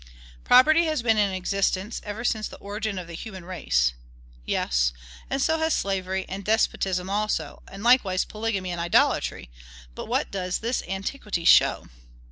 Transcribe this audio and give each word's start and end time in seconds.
"Property 0.43 0.85
has 0.85 1.03
been 1.03 1.19
in 1.19 1.29
existence 1.31 2.01
ever 2.03 2.23
since 2.23 2.47
the 2.47 2.57
origin 2.57 2.97
of 2.97 3.05
the 3.05 3.13
human 3.13 3.45
race." 3.45 3.93
Yes, 4.47 4.93
and 5.29 5.39
so 5.39 5.59
has 5.59 5.75
slavery, 5.75 6.25
and 6.27 6.43
despotism 6.43 7.07
also; 7.07 7.61
and 7.67 7.83
likewise 7.83 8.25
polygamy 8.25 8.71
and 8.71 8.81
idolatry. 8.81 9.51
But 9.93 10.07
what 10.07 10.31
does 10.31 10.57
this 10.57 10.81
antiquity 10.87 11.45
show? 11.45 11.87